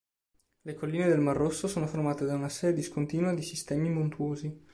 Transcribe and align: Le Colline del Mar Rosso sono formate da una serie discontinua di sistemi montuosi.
Le 0.63 0.73
Colline 0.73 1.07
del 1.07 1.19
Mar 1.19 1.37
Rosso 1.37 1.67
sono 1.67 1.85
formate 1.85 2.25
da 2.25 2.33
una 2.33 2.49
serie 2.49 2.75
discontinua 2.75 3.35
di 3.35 3.43
sistemi 3.43 3.87
montuosi. 3.91 4.67